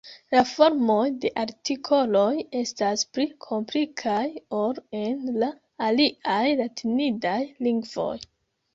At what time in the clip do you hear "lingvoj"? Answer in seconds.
7.67-8.15